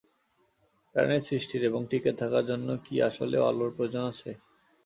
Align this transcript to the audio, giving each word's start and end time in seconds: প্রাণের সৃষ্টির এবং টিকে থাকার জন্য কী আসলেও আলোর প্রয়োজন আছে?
প্রাণের 0.95 1.21
সৃষ্টির 1.27 1.61
এবং 1.69 1.81
টিকে 1.89 2.11
থাকার 2.19 2.43
জন্য 2.49 2.67
কী 2.85 2.95
আসলেও 3.09 3.47
আলোর 3.49 3.71
প্রয়োজন 3.75 4.03
আছে? 4.11 4.29